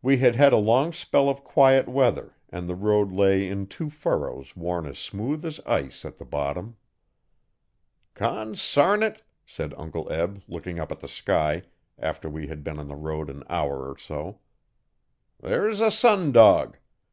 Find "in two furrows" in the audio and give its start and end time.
3.48-4.54